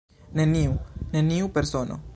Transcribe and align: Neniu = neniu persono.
Neniu 0.39 0.73
= 0.95 1.13
neniu 1.17 1.53
persono. 1.59 2.05